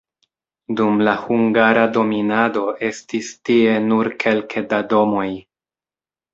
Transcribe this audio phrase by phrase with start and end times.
[0.77, 5.31] Dum la hungara dominado estis tie nur kelke da domoj.